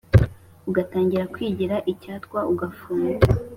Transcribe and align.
Ugatangira 0.69 1.31
kwigiraIcyatwa 1.33 2.39
ugafunga; 2.51 3.13